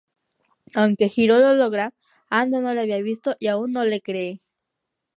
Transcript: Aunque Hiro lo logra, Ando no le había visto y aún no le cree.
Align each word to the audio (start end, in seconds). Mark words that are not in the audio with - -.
Aunque 0.73 1.11
Hiro 1.15 1.37
lo 1.37 1.53
logra, 1.53 1.93
Ando 2.31 2.59
no 2.59 2.73
le 2.73 2.81
había 2.81 3.03
visto 3.03 3.35
y 3.39 3.49
aún 3.49 3.71
no 3.71 3.83
le 3.83 4.01
cree. 4.01 4.39